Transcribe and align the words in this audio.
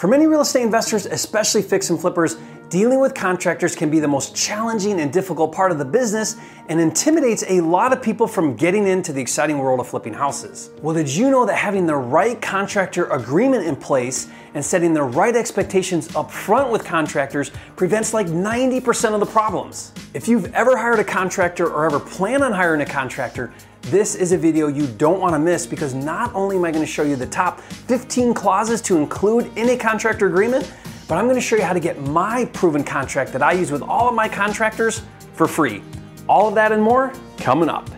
For 0.00 0.08
many 0.08 0.26
real 0.26 0.40
estate 0.40 0.62
investors, 0.62 1.04
especially 1.04 1.60
fix 1.60 1.90
and 1.90 2.00
flippers, 2.00 2.36
dealing 2.70 3.00
with 3.00 3.12
contractors 3.12 3.76
can 3.76 3.90
be 3.90 4.00
the 4.00 4.08
most 4.08 4.34
challenging 4.34 4.98
and 4.98 5.12
difficult 5.12 5.52
part 5.52 5.72
of 5.72 5.78
the 5.78 5.84
business 5.84 6.36
and 6.70 6.80
intimidates 6.80 7.44
a 7.48 7.60
lot 7.60 7.92
of 7.92 8.00
people 8.00 8.26
from 8.26 8.56
getting 8.56 8.86
into 8.86 9.12
the 9.12 9.20
exciting 9.20 9.58
world 9.58 9.78
of 9.78 9.86
flipping 9.86 10.14
houses. 10.14 10.70
Well, 10.80 10.94
did 10.94 11.14
you 11.14 11.30
know 11.30 11.44
that 11.44 11.56
having 11.56 11.84
the 11.84 11.96
right 11.96 12.40
contractor 12.40 13.10
agreement 13.10 13.66
in 13.66 13.76
place 13.76 14.28
and 14.54 14.64
setting 14.64 14.92
the 14.92 15.02
right 15.02 15.36
expectations 15.36 16.14
up 16.16 16.30
front 16.30 16.70
with 16.70 16.84
contractors 16.84 17.50
prevents 17.76 18.12
like 18.12 18.26
90% 18.26 19.14
of 19.14 19.20
the 19.20 19.26
problems? 19.26 19.92
If 20.14 20.28
you've 20.28 20.52
ever 20.54 20.76
hired 20.76 20.98
a 20.98 21.04
contractor 21.04 21.68
or 21.70 21.84
ever 21.86 22.00
plan 22.00 22.42
on 22.42 22.52
hiring 22.52 22.80
a 22.80 22.86
contractor, 22.86 23.52
this 23.82 24.14
is 24.14 24.32
a 24.32 24.38
video 24.38 24.68
you 24.68 24.86
don't 24.86 25.20
want 25.20 25.34
to 25.34 25.38
miss 25.38 25.66
because 25.66 25.94
not 25.94 26.34
only 26.34 26.56
am 26.56 26.64
I 26.64 26.70
going 26.70 26.84
to 26.84 26.90
show 26.90 27.02
you 27.02 27.16
the 27.16 27.26
top 27.26 27.60
15 27.60 28.34
clauses 28.34 28.80
to 28.82 28.96
include 28.96 29.50
in 29.56 29.70
a 29.70 29.76
contractor 29.76 30.26
agreement, 30.26 30.72
but 31.08 31.16
I'm 31.16 31.24
going 31.24 31.36
to 31.36 31.40
show 31.40 31.56
you 31.56 31.62
how 31.62 31.72
to 31.72 31.80
get 31.80 32.00
my 32.00 32.44
proven 32.52 32.84
contract 32.84 33.32
that 33.32 33.42
I 33.42 33.52
use 33.52 33.70
with 33.70 33.82
all 33.82 34.08
of 34.08 34.14
my 34.14 34.28
contractors 34.28 35.02
for 35.32 35.48
free. 35.48 35.82
All 36.28 36.48
of 36.48 36.54
that 36.54 36.72
and 36.72 36.82
more 36.82 37.12
coming 37.38 37.68
up. 37.68 37.88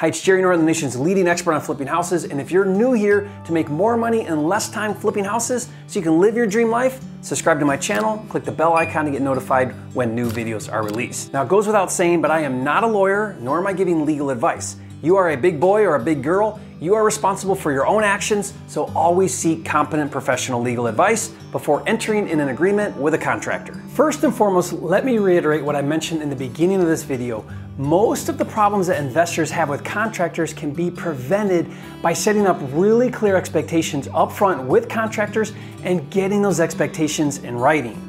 Hi, 0.00 0.06
it's 0.06 0.22
Jerry 0.22 0.40
the 0.40 0.62
nation's 0.64 0.98
leading 0.98 1.28
expert 1.28 1.52
on 1.52 1.60
flipping 1.60 1.86
houses. 1.86 2.24
And 2.24 2.40
if 2.40 2.50
you're 2.50 2.64
new 2.64 2.92
here 2.92 3.30
to 3.44 3.52
make 3.52 3.68
more 3.68 3.98
money 3.98 4.24
in 4.24 4.44
less 4.48 4.70
time 4.70 4.94
flipping 4.94 5.24
houses 5.24 5.68
so 5.88 5.98
you 5.98 6.02
can 6.02 6.18
live 6.18 6.34
your 6.34 6.46
dream 6.46 6.70
life, 6.70 7.04
subscribe 7.20 7.58
to 7.60 7.66
my 7.66 7.76
channel, 7.76 8.24
click 8.30 8.44
the 8.44 8.50
bell 8.50 8.72
icon 8.72 9.04
to 9.04 9.10
get 9.10 9.20
notified 9.20 9.72
when 9.92 10.14
new 10.14 10.30
videos 10.30 10.72
are 10.72 10.82
released. 10.82 11.34
Now, 11.34 11.42
it 11.42 11.48
goes 11.48 11.66
without 11.66 11.92
saying, 11.92 12.22
but 12.22 12.30
I 12.30 12.40
am 12.40 12.64
not 12.64 12.82
a 12.82 12.86
lawyer, 12.86 13.36
nor 13.40 13.58
am 13.58 13.66
I 13.66 13.74
giving 13.74 14.06
legal 14.06 14.30
advice. 14.30 14.76
You 15.02 15.16
are 15.16 15.32
a 15.32 15.36
big 15.36 15.60
boy 15.60 15.82
or 15.84 15.96
a 15.96 16.02
big 16.02 16.22
girl. 16.22 16.58
You 16.80 16.94
are 16.94 17.04
responsible 17.04 17.54
for 17.54 17.70
your 17.70 17.86
own 17.86 18.02
actions, 18.02 18.54
so 18.68 18.86
always 18.94 19.34
seek 19.34 19.66
competent 19.66 20.10
professional 20.10 20.62
legal 20.62 20.86
advice 20.86 21.28
before 21.52 21.86
entering 21.86 22.26
in 22.26 22.40
an 22.40 22.48
agreement 22.48 22.96
with 22.96 23.12
a 23.12 23.18
contractor. 23.18 23.74
First 23.94 24.24
and 24.24 24.34
foremost, 24.34 24.72
let 24.72 25.04
me 25.04 25.18
reiterate 25.18 25.62
what 25.62 25.76
I 25.76 25.82
mentioned 25.82 26.22
in 26.22 26.30
the 26.30 26.36
beginning 26.36 26.80
of 26.80 26.86
this 26.86 27.02
video. 27.02 27.44
Most 27.78 28.28
of 28.28 28.36
the 28.36 28.44
problems 28.44 28.88
that 28.88 28.98
investors 28.98 29.50
have 29.50 29.68
with 29.68 29.84
contractors 29.84 30.52
can 30.52 30.72
be 30.72 30.90
prevented 30.90 31.66
by 32.02 32.12
setting 32.12 32.46
up 32.46 32.58
really 32.72 33.10
clear 33.10 33.36
expectations 33.36 34.08
upfront 34.08 34.66
with 34.66 34.88
contractors 34.88 35.52
and 35.82 36.10
getting 36.10 36.42
those 36.42 36.60
expectations 36.60 37.38
in 37.38 37.56
writing. 37.56 38.06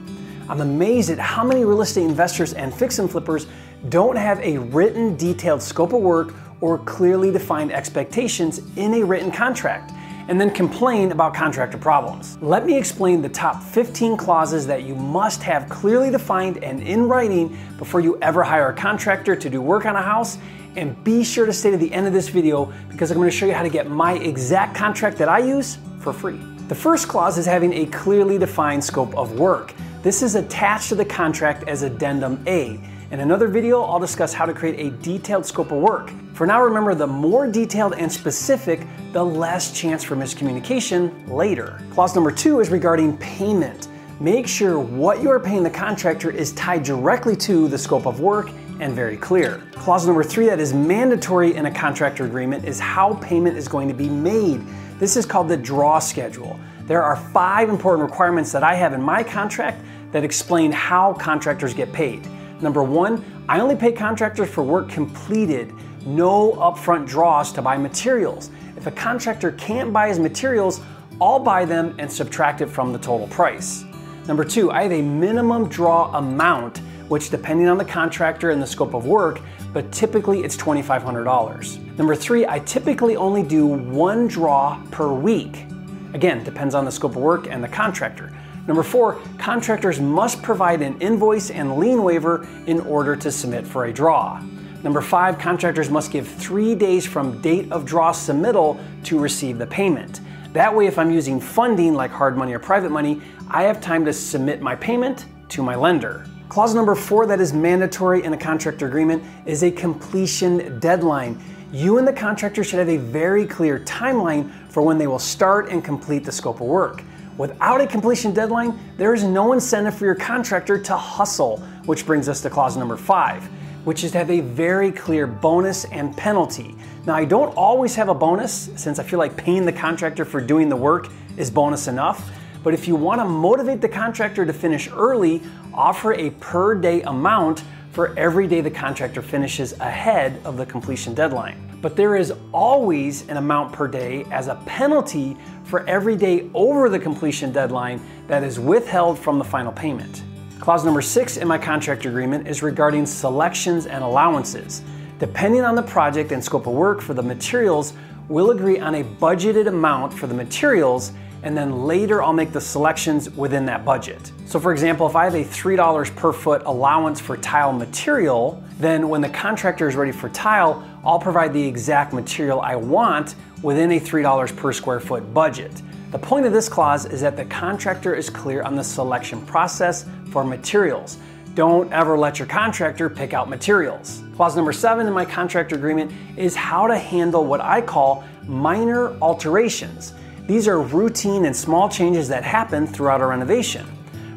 I'm 0.50 0.62
amazed 0.62 1.10
at 1.10 1.20
how 1.20 1.44
many 1.44 1.64
real 1.64 1.82
estate 1.82 2.04
investors 2.04 2.54
and 2.54 2.74
fix 2.74 3.00
and 3.00 3.10
flippers 3.10 3.48
don't 3.90 4.18
have 4.18 4.40
a 4.42 4.58
written 4.58 5.16
detailed 5.16 5.62
scope 5.62 5.94
of 5.94 6.02
work 6.02 6.34
or 6.60 6.80
clearly 6.80 7.32
defined 7.32 7.72
expectations 7.72 8.62
in 8.76 8.96
a 8.96 9.04
written 9.04 9.32
contract 9.32 9.94
and 10.32 10.40
then 10.40 10.50
complain 10.50 11.12
about 11.12 11.34
contractor 11.34 11.78
problems. 11.78 12.38
Let 12.42 12.66
me 12.66 12.78
explain 12.78 13.22
the 13.22 13.28
top 13.28 13.62
15 13.62 14.16
clauses 14.16 14.66
that 14.66 14.84
you 14.84 14.96
must 14.96 15.44
have 15.44 15.68
clearly 15.68 16.10
defined 16.10 16.64
and 16.64 16.82
in 16.82 17.10
writing 17.10 17.58
before 17.78 18.00
you 18.00 18.18
ever 18.22 18.42
hire 18.42 18.70
a 18.70 18.74
contractor 18.74 19.36
to 19.36 19.50
do 19.50 19.62
work 19.62 19.86
on 19.86 19.98
a 19.98 20.02
house. 20.02 20.38
And 20.78 21.04
be 21.04 21.26
sure 21.26 21.46
to 21.46 21.52
stay 21.52 21.72
to 21.72 21.76
the 21.76 21.92
end 21.92 22.08
of 22.08 22.14
this 22.14 22.30
video 22.30 22.72
because 22.90 23.12
I'm 23.12 23.18
going 23.18 23.30
to 23.30 23.36
show 23.36 23.46
you 23.46 23.52
how 23.52 23.64
to 23.64 23.70
get 23.70 23.90
my 23.90 24.14
exact 24.14 24.74
contract 24.74 25.18
that 25.18 25.28
I 25.28 25.40
use 25.40 25.78
for 26.00 26.14
free. 26.14 26.40
The 26.70 26.76
first 26.76 27.10
clause 27.10 27.38
is 27.38 27.46
having 27.46 27.74
a 27.74 27.86
clearly 27.88 28.38
defined 28.38 28.86
scope 28.86 29.14
of 29.18 29.38
work. 29.38 29.74
This 30.02 30.24
is 30.24 30.36
attached 30.36 30.88
to 30.90 30.96
the 30.96 31.04
contract 31.04 31.68
as 31.68 31.84
Addendum 31.84 32.42
A. 32.48 32.80
In 33.12 33.20
another 33.20 33.50
video, 33.50 33.82
I'll 33.82 34.00
discuss 34.00 34.34
how 34.34 34.46
to 34.46 34.54
create 34.54 34.80
a 34.80 34.96
detailed 35.00 35.46
scope 35.46 35.74
of 35.74 35.80
work. 35.80 36.14
For 36.34 36.48
now, 36.48 36.64
remember 36.64 36.96
the 36.96 37.08
more 37.08 37.46
detailed 37.46 37.96
and 37.96 38.10
specific, 38.10 38.88
the 39.12 39.22
less 39.22 39.78
chance 39.78 40.02
for 40.02 40.16
miscommunication 40.16 41.28
later. 41.28 41.82
Clause 41.92 42.16
number 42.16 42.32
two 42.32 42.62
is 42.62 42.70
regarding 42.70 43.18
payment. 43.18 43.90
Make 44.22 44.48
sure 44.48 44.80
what 44.80 45.22
you 45.22 45.30
are 45.30 45.42
paying 45.42 45.62
the 45.62 45.70
contractor 45.70 46.32
is 46.32 46.54
tied 46.54 46.84
directly 46.84 47.36
to 47.36 47.68
the 47.68 47.78
scope 47.78 48.06
of 48.06 48.22
work 48.22 48.50
and 48.80 48.94
very 48.94 49.18
clear. 49.18 49.62
Clause 49.74 50.08
number 50.08 50.24
three 50.24 50.46
that 50.46 50.62
is 50.62 50.74
mandatory 50.74 51.54
in 51.54 51.66
a 51.66 51.72
contractor 51.72 52.24
agreement 52.24 52.64
is 52.64 52.80
how 52.80 53.16
payment 53.16 53.58
is 53.58 53.68
going 53.68 53.90
to 53.90 53.94
be 53.94 54.08
made. 54.08 54.62
This 55.00 55.18
is 55.18 55.26
called 55.26 55.50
the 55.50 55.58
draw 55.58 56.00
schedule. 56.00 56.58
There 56.86 57.04
are 57.04 57.18
five 57.18 57.68
important 57.68 58.10
requirements 58.10 58.54
that 58.54 58.64
I 58.64 58.76
have 58.76 58.94
in 58.94 59.02
my 59.02 59.22
contract 59.22 59.84
that 60.14 60.24
explain 60.24 60.72
how 60.72 61.12
contractors 61.16 61.74
get 61.74 61.92
paid. 61.92 62.26
Number 62.62 62.84
one, 62.84 63.24
I 63.50 63.60
only 63.60 63.76
pay 63.76 63.92
contractors 63.92 64.50
for 64.50 64.64
work 64.64 64.88
completed, 64.90 65.74
no 66.06 66.54
upfront 66.54 67.08
draws 67.08 67.52
to 67.54 67.62
buy 67.62 67.78
materials. 67.78 68.52
If 68.78 68.88
a 68.88 68.92
contractor 68.92 69.52
can't 69.54 69.92
buy 69.92 70.10
his 70.10 70.20
materials, 70.20 70.82
I'll 71.20 71.40
buy 71.40 71.66
them 71.66 71.96
and 72.00 72.12
subtract 72.12 72.62
it 72.62 72.68
from 72.68 72.94
the 72.94 73.00
total 73.00 73.28
price. 73.28 73.84
Number 74.28 74.44
two, 74.44 74.72
I 74.72 74.84
have 74.84 74.92
a 74.92 75.02
minimum 75.02 75.68
draw 75.68 76.16
amount, 76.16 76.80
which 77.08 77.30
depending 77.30 77.68
on 77.68 77.78
the 77.78 77.86
contractor 77.86 78.52
and 78.52 78.62
the 78.62 78.68
scope 78.68 78.94
of 78.94 79.06
work, 79.06 79.42
but 79.74 79.92
typically 79.92 80.44
it's 80.44 80.56
$2,500. 80.56 81.98
Number 81.98 82.16
three, 82.16 82.48
I 82.48 82.60
typically 82.60 83.16
only 83.16 83.44
do 83.44 83.66
one 83.66 84.28
draw 84.28 84.82
per 84.92 85.12
week. 85.12 85.66
Again, 86.14 86.44
depends 86.44 86.76
on 86.76 86.86
the 86.86 86.92
scope 86.92 87.12
of 87.12 87.22
work 87.22 87.48
and 87.48 87.64
the 87.64 87.68
contractor. 87.68 88.32
Number 88.68 88.84
four, 88.84 89.20
contractors 89.38 90.00
must 90.00 90.42
provide 90.42 90.82
an 90.82 91.00
invoice 91.02 91.50
and 91.50 91.78
lien 91.78 92.04
waiver 92.04 92.48
in 92.68 92.80
order 92.82 93.16
to 93.16 93.32
submit 93.32 93.66
for 93.66 93.86
a 93.86 93.94
draw. 93.94 94.42
Number 94.84 95.02
five, 95.02 95.38
contractors 95.38 95.90
must 95.90 96.12
give 96.12 96.28
three 96.28 96.74
days 96.76 97.06
from 97.06 97.42
date 97.42 97.72
of 97.72 97.86
draw 97.86 98.12
submittal 98.12 98.80
to 99.04 99.20
receive 99.20 99.58
the 99.58 99.68
payment. 99.68 100.22
That 100.54 100.76
way, 100.76 100.88
if 100.88 100.98
I'm 101.00 101.12
using 101.12 101.40
funding 101.40 101.94
like 101.94 102.12
hard 102.12 102.36
money 102.36 102.54
or 102.54 102.60
private 102.60 102.92
money, 102.92 103.22
I 103.50 103.64
have 103.64 103.80
time 103.80 104.06
to 104.06 104.14
submit 104.14 104.62
my 104.62 104.76
payment 104.76 105.26
to 105.50 105.64
my 105.64 105.76
lender. 105.76 106.26
Clause 106.50 106.76
number 106.76 106.96
four, 106.96 107.26
that 107.28 107.40
is 107.40 107.54
mandatory 107.54 108.24
in 108.24 108.34
a 108.34 108.38
contractor 108.38 108.86
agreement, 108.86 109.24
is 109.46 109.64
a 109.64 109.72
completion 109.72 110.80
deadline. 110.80 111.42
You 111.72 111.98
and 111.98 112.08
the 112.08 112.12
contractor 112.12 112.64
should 112.64 112.80
have 112.80 112.90
a 112.90 112.98
very 112.98 113.46
clear 113.46 113.80
timeline 113.80 114.52
for 114.70 114.84
when 114.84 114.98
they 114.98 115.08
will 115.08 115.20
start 115.20 115.70
and 115.70 115.84
complete 115.84 116.26
the 116.26 116.32
scope 116.32 116.60
of 116.60 116.68
work. 116.68 117.04
Without 117.42 117.82
a 117.82 117.88
completion 117.88 118.36
deadline, 118.36 118.78
there 118.98 119.16
is 119.16 119.24
no 119.24 119.54
incentive 119.54 119.96
for 119.96 120.06
your 120.06 120.14
contractor 120.14 120.78
to 120.78 120.96
hustle, 120.96 121.58
which 121.88 122.06
brings 122.06 122.30
us 122.30 122.40
to 122.42 122.52
clause 122.52 122.78
number 122.78 122.96
five, 122.96 123.44
which 123.84 124.04
is 124.04 124.12
to 124.12 124.20
have 124.20 124.30
a 124.30 124.42
very 124.42 124.92
clear 124.92 125.26
bonus 125.26 125.86
and 125.86 126.16
penalty. 126.16 126.76
Now, 127.08 127.16
I 127.16 127.26
don't 127.26 127.52
always 127.58 127.96
have 127.96 128.10
a 128.10 128.14
bonus 128.14 128.70
since 128.76 129.00
I 129.00 129.04
feel 129.04 129.18
like 129.18 129.36
paying 129.36 129.66
the 129.66 129.74
contractor 129.74 130.24
for 130.24 130.40
doing 130.40 130.70
the 130.70 130.76
work 130.76 131.08
is 131.36 131.50
bonus 131.50 131.88
enough. 131.88 132.30
But 132.64 132.76
if 132.76 132.88
you 132.88 132.96
want 132.96 133.20
to 133.22 133.26
motivate 133.26 133.82
the 133.82 133.90
contractor 133.90 134.46
to 134.46 134.54
finish 134.54 134.88
early, 134.92 135.42
offer 135.74 136.14
a 136.14 136.30
per 136.30 136.76
day 136.76 137.02
amount 137.02 137.64
for 137.90 138.16
every 138.20 138.46
day 138.46 138.62
the 138.62 138.70
contractor 138.70 139.24
finishes 139.24 139.74
ahead 139.80 140.40
of 140.46 140.58
the 140.58 140.66
completion 140.68 141.16
deadline. 141.16 141.71
But 141.82 141.96
there 141.96 142.16
is 142.16 142.34
always 142.54 143.28
an 143.28 143.38
amount 143.38 143.74
per 143.74 143.88
day 143.88 144.26
as 144.32 144.48
a 144.48 144.56
penalty 144.66 145.36
for 145.64 145.88
every 145.88 146.16
day 146.16 146.50
over 146.54 146.90
the 146.90 147.00
completion 147.00 147.52
deadline 147.52 148.00
that 148.28 148.44
is 148.44 148.60
withheld 148.60 149.18
from 149.18 149.40
the 149.40 149.46
final 149.46 149.72
payment. 149.72 150.24
Clause 150.60 150.86
number 150.86 151.02
six 151.02 151.38
in 151.38 151.48
my 151.48 151.58
contract 151.58 152.06
agreement 152.06 152.48
is 152.48 152.62
regarding 152.62 153.08
selections 153.08 153.88
and 153.88 154.04
allowances. 154.04 154.84
Depending 155.18 155.64
on 155.64 155.74
the 155.74 155.82
project 155.82 156.32
and 156.32 156.44
scope 156.44 156.68
of 156.68 156.74
work 156.74 157.02
for 157.02 157.16
the 157.16 157.24
materials, 157.24 157.94
we'll 158.28 158.52
agree 158.52 158.80
on 158.80 158.96
a 158.96 159.04
budgeted 159.04 159.68
amount 159.68 160.14
for 160.14 160.28
the 160.28 160.34
materials 160.34 161.14
and 161.44 161.58
then 161.58 161.84
later 161.84 162.22
I'll 162.22 162.34
make 162.34 162.52
the 162.52 162.62
selections 162.62 163.30
within 163.32 163.66
that 163.66 163.84
budget. 163.84 164.32
So 164.46 164.60
for 164.60 164.72
example, 164.72 165.08
if 165.08 165.16
I 165.16 165.24
have 165.24 165.36
a 165.36 165.44
$3 165.44 166.16
per 166.16 166.32
foot 166.32 166.62
allowance 166.66 167.20
for 167.20 167.38
tile 167.38 167.74
material, 167.74 168.64
then 168.80 169.10
when 169.10 169.22
the 169.22 169.30
contractor 169.30 169.88
is 169.88 169.96
ready 169.96 170.12
for 170.12 170.30
tile, 170.30 170.84
I'll 171.04 171.20
provide 171.20 171.54
the 171.54 171.66
exact 171.66 172.14
material 172.14 172.62
I 172.62 172.76
want 172.76 173.36
within 173.64 173.92
a 173.92 174.00
$3 174.00 174.56
per 174.56 174.72
square 174.72 175.00
foot 175.00 175.34
budget. 175.34 175.82
The 176.12 176.20
point 176.20 176.46
of 176.46 176.54
this 176.54 176.70
clause 176.70 177.06
is 177.06 177.22
that 177.22 177.38
the 177.38 177.46
contractor 177.46 178.14
is 178.14 178.30
clear 178.30 178.64
on 178.64 178.76
the 178.76 178.84
selection 178.84 179.46
process 179.46 180.06
for 180.30 180.44
materials. 180.44 181.18
Don't 181.56 181.92
ever 181.92 182.18
let 182.18 182.40
your 182.40 182.48
contractor 182.48 183.10
pick 183.10 183.34
out 183.34 183.50
materials. 183.50 184.24
Clause 184.36 184.56
number 184.56 184.72
seven 184.72 185.08
in 185.08 185.14
my 185.14 185.26
contractor 185.26 185.76
agreement 185.76 186.12
is 186.38 186.56
how 186.56 186.88
to 186.88 186.98
handle 186.98 187.46
what 187.46 187.62
I 187.62 187.82
call 187.82 188.24
minor 188.48 189.18
alterations. 189.22 190.14
These 190.48 190.68
are 190.68 190.82
routine 190.82 191.46
and 191.46 191.56
small 191.56 191.90
changes 191.90 192.28
that 192.28 192.44
happen 192.44 192.86
throughout 192.86 193.22
a 193.22 193.26
renovation. 193.26 193.86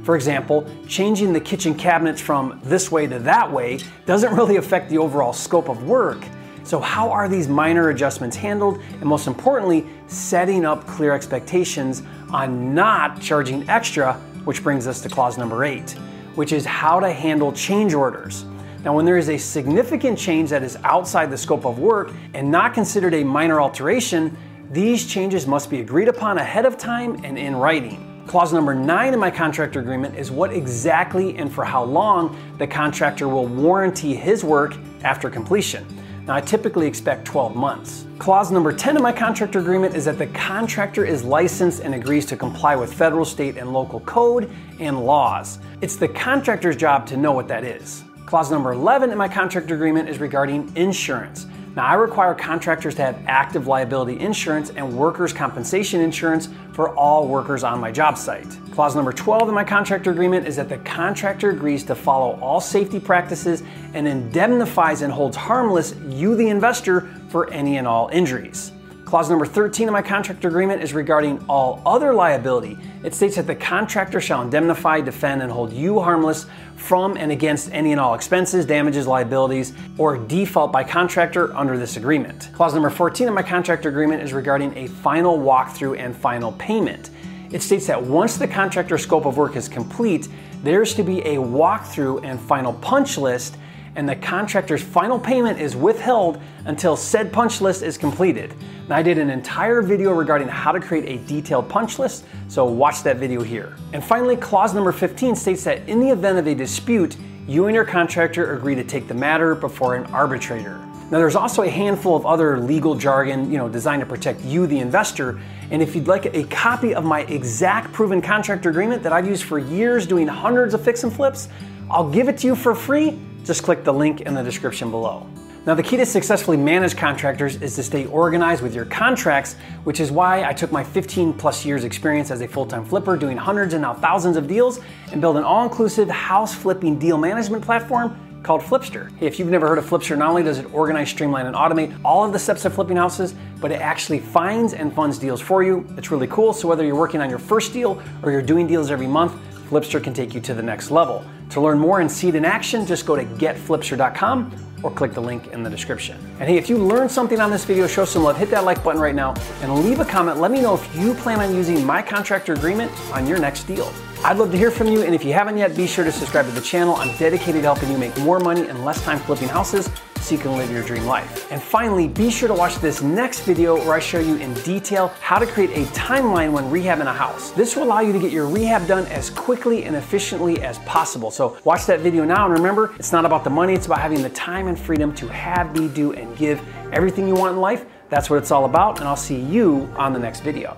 For 0.03 0.17
example, 0.17 0.69
changing 0.87 1.33
the 1.33 1.41
kitchen 1.41 1.75
cabinets 1.75 2.21
from 2.21 2.61
this 2.65 2.91
way 2.91 3.07
to 3.07 3.19
that 3.21 3.51
way 3.51 3.81
doesn't 4.07 4.35
really 4.35 4.57
affect 4.57 4.91
the 4.91 4.99
overall 4.99 5.33
scope 5.33 5.69
of 5.69 5.85
work. 5.85 6.25
So, 6.65 6.81
how 6.81 7.11
are 7.11 7.29
these 7.29 7.47
minor 7.47 7.91
adjustments 7.91 8.37
handled? 8.37 8.81
And 8.93 9.05
most 9.05 9.27
importantly, 9.27 9.87
setting 10.07 10.65
up 10.65 10.87
clear 10.87 11.13
expectations 11.13 12.03
on 12.31 12.75
not 12.75 13.21
charging 13.21 13.69
extra, 13.69 14.15
which 14.47 14.63
brings 14.63 14.87
us 14.87 15.03
to 15.03 15.11
clause 15.11 15.37
number 15.37 15.65
eight, 15.65 15.91
which 16.37 16.53
is 16.53 16.65
how 16.65 17.01
to 17.01 17.13
handle 17.13 17.53
change 17.53 17.93
orders. 17.93 18.47
Now, 18.83 18.95
when 18.95 19.05
there 19.05 19.19
is 19.19 19.29
a 19.29 19.37
significant 19.37 20.19
change 20.19 20.49
that 20.51 20.63
is 20.63 20.79
outside 20.85 21.31
the 21.31 21.37
scope 21.37 21.67
of 21.67 21.79
work 21.79 22.13
and 22.33 22.51
not 22.51 22.73
considered 22.73 23.13
a 23.13 23.25
minor 23.25 23.61
alteration, 23.61 24.35
these 24.71 25.07
changes 25.07 25.47
must 25.47 25.69
be 25.69 25.81
agreed 25.81 26.09
upon 26.09 26.39
ahead 26.39 26.65
of 26.65 26.79
time 26.79 27.23
and 27.25 27.39
in 27.39 27.57
writing. 27.57 28.25
Clause 28.27 28.55
number 28.55 28.75
nine 28.75 29.13
in 29.13 29.21
my 29.21 29.31
contractor 29.31 29.81
agreement 29.81 30.17
is 30.17 30.31
what 30.31 30.51
exactly 30.51 31.37
and 31.37 31.53
for 31.53 31.63
how 31.63 31.85
long 31.85 32.35
the 32.57 32.67
contractor 32.67 33.29
will 33.29 33.47
warranty 33.47 34.15
his 34.15 34.43
work 34.43 34.75
after 35.03 35.29
completion. 35.29 35.87
Now, 36.27 36.35
I 36.37 36.41
typically 36.41 36.87
expect 36.87 37.27
12 37.27 37.55
months. 37.55 38.07
Clause 38.19 38.51
number 38.51 38.73
10 38.73 38.97
in 38.97 39.03
my 39.03 39.13
contractor 39.13 39.59
agreement 39.59 39.95
is 39.95 40.07
that 40.07 40.17
the 40.17 40.29
contractor 40.29 41.05
is 41.05 41.23
licensed 41.23 41.81
and 41.81 41.95
agrees 41.95 42.25
to 42.27 42.37
comply 42.37 42.75
with 42.77 42.95
federal, 42.95 43.27
state, 43.27 43.59
and 43.59 43.75
local 43.75 44.01
code 44.01 44.51
and 44.81 45.05
laws. 45.05 45.59
It's 45.83 45.97
the 45.97 46.09
contractor's 46.09 46.77
job 46.77 47.07
to 47.09 47.19
know 47.19 47.33
what 47.33 47.47
that 47.49 47.63
is. 47.63 48.05
Clause 48.25 48.51
number 48.51 48.73
11 48.73 49.11
in 49.11 49.19
my 49.19 49.29
contractor 49.29 49.75
agreement 49.75 50.09
is 50.09 50.19
regarding 50.19 50.73
insurance. 50.77 51.47
Now, 51.77 51.87
I 51.87 51.95
require 51.95 52.35
contractors 52.35 52.95
to 52.97 53.03
have 53.03 53.19
active 53.27 53.67
liability 53.67 54.21
insurance 54.21 54.71
and 54.71 54.97
workers' 54.97 55.33
compensation 55.33 56.01
insurance 56.01 56.49
for 56.73 56.95
all 56.95 57.27
workers 57.27 57.65
on 57.65 57.81
my 57.81 57.91
job 57.91 58.17
site. 58.17 58.47
Clause 58.71 58.95
number 58.95 59.13
12 59.13 59.49
in 59.49 59.55
my 59.55 59.65
contractor 59.65 60.13
agreement 60.13 60.47
is 60.47 60.55
that 60.55 60.69
the 60.69 60.79
contractor 60.79 61.51
agrees 61.51 61.83
to 61.85 61.97
follow 61.97 62.39
all 62.41 62.61
safety 62.61 63.01
practices 63.01 63.65
and 63.93 64.07
indemnifies 64.07 65.03
and 65.03 65.13
holds 65.13 65.37
harmless 65.37 65.97
you, 66.09 66.37
the 66.37 66.49
investor, 66.49 67.11
for 67.29 67.53
any 67.53 67.77
and 67.79 67.89
all 67.89 68.09
injuries. 68.13 68.71
Clause 69.05 69.29
number 69.29 69.45
13 69.45 69.87
of 69.89 69.93
my 69.93 70.01
contractor 70.01 70.49
agreement 70.49 70.83
is 70.83 70.95
regarding 70.95 71.45
all 71.47 71.83
other 71.85 72.15
liability. 72.15 72.79
It 73.03 73.15
states 73.15 73.37
that 73.37 73.47
the 73.47 73.55
contractor 73.55 74.19
shall 74.19 74.41
indemnify, 74.41 75.03
defend, 75.03 75.43
and 75.43 75.53
hold 75.53 75.73
you 75.73 76.01
harmless 76.01 76.47
from 76.77 77.19
and 77.19 77.31
against 77.31 77.71
any 77.71 77.93
and 77.93 78.01
all 78.01 78.15
expenses, 78.15 78.65
damages, 78.65 79.07
liabilities, 79.07 79.75
or 79.99 80.17
default 80.17 80.73
by 80.73 80.85
contractor 80.85 81.55
under 81.55 81.77
this 81.77 81.99
agreement. 81.99 82.49
Clause 82.55 82.73
number 82.73 82.89
14 82.89 83.29
of 83.29 83.35
my 83.35 83.43
contractor 83.43 83.91
agreement 83.91 84.23
is 84.23 84.33
regarding 84.33 84.75
a 84.77 84.87
final 84.87 85.39
walkthrough 85.39 85.99
and 85.99 86.17
final 86.17 86.53
payment. 86.53 87.11
It 87.53 87.63
states 87.63 87.87
that 87.89 88.03
once 88.03 88.39
the 88.39 88.49
contractor 88.49 88.97
scope 88.97 89.27
of 89.27 89.37
work 89.37 89.55
is 89.55 89.69
complete, 89.69 90.29
there's 90.63 90.95
to 90.95 91.03
be 91.03 91.21
a 91.21 91.37
walkthrough 91.37 92.25
and 92.25 92.41
final 92.41 92.73
punch 92.73 93.19
list 93.19 93.59
and 93.97 94.09
the 94.09 94.17
contractor's 94.17 94.83
final 94.83 95.19
payment 95.19 95.61
is 95.61 95.77
withheld 95.77 96.41
until 96.65 96.97
said 96.97 97.33
punch 97.33 97.61
list 97.61 97.83
is 97.83 97.97
completed. 97.97 98.55
Now, 98.89 98.97
I 98.97 99.03
did 99.03 99.19
an 99.19 99.31
entire 99.31 99.83
video 99.83 100.13
regarding 100.13 100.49
how 100.49 100.73
to 100.73 100.81
create 100.81 101.09
a 101.09 101.25
detailed 101.27 101.69
punch 101.69 101.99
list, 101.99 102.25
so 102.49 102.65
watch 102.65 103.03
that 103.05 103.17
video 103.17 103.43
here. 103.43 103.77
And 103.93 104.03
finally, 104.03 104.37
clause 104.37 104.75
number 104.75 104.93
15 104.93 105.37
states 105.37 105.65
that 105.65 105.89
in 105.89 106.01
the 106.01 106.11
event 106.11 106.39
of 106.39 106.47
a 106.47 106.55
dispute, 106.55 107.17
you 107.47 107.67
and 107.67 107.75
your 107.75 107.85
contractor 107.85 108.57
agree 108.57 108.75
to 108.75 108.85
take 108.85 109.07
the 109.07 109.15
matter 109.15 109.55
before 109.55 109.95
an 109.95 110.07
arbitrator. 110.07 110.79
Now 111.11 111.19
there's 111.19 111.37
also 111.37 111.63
a 111.63 111.69
handful 111.69 112.17
of 112.17 112.25
other 112.25 112.59
legal 112.59 112.95
jargon, 112.95 113.51
you 113.51 113.59
know, 113.59 113.69
designed 113.69 114.01
to 114.01 114.07
protect 114.07 114.41
you, 114.41 114.67
the 114.67 114.79
investor. 114.79 115.39
And 115.71 115.83
if 115.83 115.95
you'd 115.95 116.09
like 116.09 116.35
a 116.35 116.45
copy 116.45 116.95
of 116.95 117.05
my 117.05 117.21
exact 117.23 117.93
proven 117.93 118.23
contractor 118.23 118.71
agreement 118.71 119.03
that 119.03 119.13
I've 119.13 119.27
used 119.27 119.45
for 119.45 119.59
years 119.59 120.07
doing 120.07 120.27
hundreds 120.27 120.73
of 120.73 120.83
fix 120.83 121.05
and 121.05 121.13
flips, 121.13 121.49
I'll 121.91 122.09
give 122.09 122.29
it 122.29 122.39
to 122.39 122.47
you 122.47 122.57
for 122.57 122.75
free 122.75 123.19
just 123.45 123.63
click 123.63 123.85
the 123.85 123.93
link 123.93 124.23
in 124.23 124.35
the 124.35 124.43
description 124.43 124.91
below. 124.91 125.27
Now, 125.67 125.75
the 125.75 125.83
key 125.83 125.97
to 125.97 126.05
successfully 126.05 126.59
manage 126.59 126.95
contractors 126.95 127.57
is 127.63 127.75
to 127.77 127.83
stay 127.83 128.05
organized 128.07 128.63
with 128.63 128.75
your 128.75 128.85
contracts, 128.85 129.55
which 129.85 129.99
is 129.99 130.13
why 130.13 130.45
I 130.45 130.53
took 130.53 130.71
my 130.71 130.85
15 130.85 131.33
plus 131.33 131.65
years 131.65 131.85
experience 131.85 132.31
as 132.31 132.43
a 132.43 132.49
full-time 132.49 132.85
flipper 132.85 133.17
doing 133.17 133.39
hundreds 133.39 133.73
and 133.73 133.81
now 133.81 133.95
thousands 133.95 134.37
of 134.37 134.47
deals 134.47 134.81
and 135.11 135.23
build 135.23 135.39
an 135.39 135.45
all-inclusive 135.45 136.11
house 136.11 136.55
flipping 136.55 136.99
deal 136.99 137.17
management 137.17 137.65
platform 137.65 138.15
called 138.43 138.61
Flipster. 138.61 139.11
Hey, 139.17 139.27
if 139.27 139.39
you've 139.39 139.49
never 139.49 139.67
heard 139.67 139.79
of 139.79 139.87
Flipster, 139.87 140.19
not 140.19 140.29
only 140.29 140.43
does 140.43 140.59
it 140.59 140.73
organize, 140.75 141.09
streamline, 141.09 141.47
and 141.47 141.57
automate 141.57 141.99
all 142.05 142.27
of 142.27 142.35
the 142.35 142.39
steps 142.39 142.67
of 142.67 142.75
flipping 142.75 142.99
houses, 142.99 143.35
but 143.59 143.73
it 143.73 143.81
actually 143.81 144.19
finds 144.21 144.75
and 144.75 144.95
funds 144.95 145.17
deals 145.17 145.41
for 145.41 145.63
you. 145.63 145.87
It's 145.97 146.11
really 146.11 146.27
cool. 146.27 146.53
So 146.53 146.69
whether 146.69 146.85
you're 146.85 146.95
working 146.95 147.23
on 147.23 147.31
your 147.31 147.39
first 147.39 147.73
deal 147.73 148.03
or 148.23 148.31
you're 148.31 148.43
doing 148.43 148.67
deals 148.67 148.91
every 148.91 149.07
month, 149.07 149.33
Flipster 149.71 150.03
can 150.03 150.13
take 150.13 150.35
you 150.35 150.43
to 150.43 150.53
the 150.53 150.63
next 150.63 150.91
level. 150.91 151.25
To 151.51 151.61
learn 151.61 151.79
more 151.79 152.01
and 152.01 152.11
see 152.11 152.29
it 152.29 152.35
in 152.35 152.45
action, 152.45 152.87
just 152.87 153.07
go 153.07 153.17
to 153.17 153.25
getflipster.com 153.25 154.65
or 154.83 154.91
click 154.91 155.15
the 155.15 155.21
link 155.21 155.49
in 155.49 155.63
the 155.63 155.71
description. 155.71 156.19
And 156.39 156.49
hey, 156.49 156.57
if 156.57 156.69
you 156.69 156.77
learned 156.77 157.11
something 157.11 157.41
on 157.41 157.51
this 157.51 157.65
video, 157.65 157.87
show 157.87 158.05
some 158.05 158.23
love, 158.23 158.37
hit 158.37 158.51
that 158.51 158.65
like 158.65 158.85
button 158.85 159.01
right 159.01 159.15
now 159.15 159.35
and 159.63 159.75
leave 159.85 160.01
a 160.01 160.05
comment. 160.05 160.39
Let 160.39 160.51
me 160.51 160.61
know 160.61 160.75
if 160.75 160.97
you 160.97 161.15
plan 161.15 161.41
on 161.41 161.55
using 161.55 161.85
my 161.85 162.03
contractor 162.03 162.53
agreement 162.53 162.93
on 163.13 163.27
your 163.27 163.39
next 163.39 163.65
deal. 163.65 163.91
I'd 164.25 164.37
love 164.37 164.51
to 164.53 164.59
hear 164.59 164.71
from 164.71 164.89
you, 164.89 165.03
and 165.03 165.15
if 165.15 165.25
you 165.25 165.33
haven't 165.33 165.59
yet, 165.59 165.77
be 165.77 165.87
sure 165.87 166.05
to 166.05 166.13
subscribe 166.13 166.47
to 166.47 166.53
the 166.53 166.61
channel. 166.61 166.97
I'm 166.97 167.17
dedicated 167.19 167.63
to 167.63 167.63
helping 167.63 167.91
you 167.91 167.99
make 167.99 168.17
more 168.19 168.41
money 168.41 168.69
in 168.69 168.85
less 168.85 169.03
time 169.03 169.19
flipping 169.19 169.49
houses 169.49 169.89
so 170.25 170.35
you 170.35 170.41
can 170.41 170.57
live 170.57 170.71
your 170.71 170.83
dream 170.83 171.05
life. 171.05 171.53
And 171.53 171.63
finally, 171.63 172.09
be 172.09 172.31
sure 172.31 172.49
to 172.49 172.55
watch 172.55 172.77
this 172.77 173.03
next 173.03 173.41
video 173.41 173.77
where 173.77 173.93
I 173.93 173.99
show 173.99 174.19
you 174.19 174.37
in 174.37 174.55
detail 174.63 175.09
how 175.21 175.39
to 175.39 175.47
create 175.47 175.71
a 175.71 175.85
timeline 175.91 176.53
when 176.53 176.65
rehabbing 176.65 177.07
a 177.07 177.13
house. 177.13 177.51
This 177.51 177.77
will 177.77 177.83
allow 177.83 178.01
you 178.01 178.13
to 178.13 178.19
get 178.19 178.33
your 178.33 178.47
rehab 178.47 178.87
done 178.87 179.05
as 179.07 179.29
quickly 179.29 179.85
and 179.85 179.95
efficiently 179.95 180.63
as 180.63 180.79
possible. 180.81 181.31
So 181.31 181.59
watch 181.65 181.85
that 181.87 182.01
video 182.01 182.25
now, 182.25 182.47
and 182.47 182.55
remember, 182.55 182.95
it's 182.99 183.13
not 183.13 183.27
about 183.27 183.45
the 183.45 183.51
money, 183.51 183.75
it's 183.75 183.87
about 183.87 184.01
having 184.01 184.23
the 184.23 184.31
time 184.31 184.69
and 184.69 184.79
freedom 184.79 185.15
to 185.17 185.29
have, 185.29 185.75
be, 185.75 185.89
do, 185.89 186.13
and 186.15 186.35
give 186.39 186.63
everything 186.91 187.29
you 187.29 187.35
want 187.35 187.55
in 187.55 187.61
life. 187.61 187.85
That's 188.09 188.31
what 188.31 188.39
it's 188.39 188.51
all 188.51 188.65
about, 188.65 189.01
and 189.01 189.09
I'll 189.09 189.17
see 189.17 189.41
you 189.41 189.93
on 189.97 190.15
the 190.15 190.19
next 190.19 190.41
video. 190.41 190.77